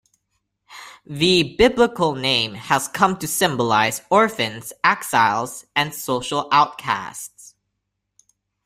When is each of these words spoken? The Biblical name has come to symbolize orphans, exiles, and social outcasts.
The 1.05 1.55
Biblical 1.59 2.15
name 2.15 2.55
has 2.55 2.87
come 2.87 3.17
to 3.19 3.27
symbolize 3.27 4.01
orphans, 4.09 4.73
exiles, 4.83 5.67
and 5.75 5.93
social 5.93 6.49
outcasts. 6.51 7.53